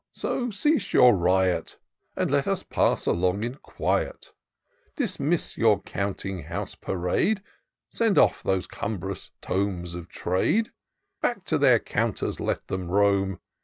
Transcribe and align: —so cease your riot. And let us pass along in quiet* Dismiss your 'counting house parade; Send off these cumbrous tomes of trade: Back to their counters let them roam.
—so 0.25 0.49
cease 0.49 0.93
your 0.93 1.15
riot. 1.15 1.77
And 2.15 2.31
let 2.31 2.47
us 2.47 2.63
pass 2.63 3.05
along 3.05 3.43
in 3.43 3.57
quiet* 3.57 4.31
Dismiss 4.95 5.59
your 5.59 5.79
'counting 5.79 6.45
house 6.45 6.73
parade; 6.73 7.43
Send 7.91 8.17
off 8.17 8.41
these 8.41 8.65
cumbrous 8.65 9.29
tomes 9.41 9.93
of 9.93 10.09
trade: 10.09 10.71
Back 11.21 11.43
to 11.43 11.59
their 11.59 11.77
counters 11.77 12.39
let 12.39 12.65
them 12.65 12.89
roam. 12.89 13.41